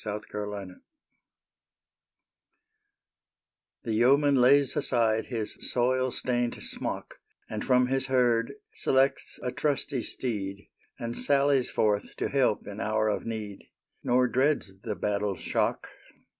ENGLAND'S 0.03 0.27
BRAVE 0.31 0.47
SONS 0.69 0.81
The 3.83 3.93
yeoman 3.93 4.33
lays 4.33 4.75
aside 4.75 5.25
his 5.27 5.55
soil 5.71 6.09
stained 6.09 6.55
smock, 6.63 7.19
And 7.47 7.63
from 7.63 7.85
his 7.85 8.07
herd 8.07 8.53
selects 8.73 9.37
a 9.43 9.51
trusty 9.51 10.01
steed, 10.01 10.69
And 10.97 11.15
sallies 11.15 11.69
forth 11.69 12.15
to 12.15 12.29
help 12.29 12.65
in 12.65 12.79
hour 12.79 13.09
of 13.09 13.27
need; 13.27 13.59
Nor 14.03 14.27
dreads 14.27 14.71
the 14.81 14.95
battle's 14.95 15.39
shock. 15.41 15.89